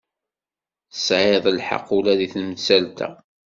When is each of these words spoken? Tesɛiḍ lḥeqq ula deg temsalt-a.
Tesɛiḍ 0.91 1.45
lḥeqq 1.51 1.87
ula 1.97 2.13
deg 2.19 2.31
temsalt-a. 2.33 3.09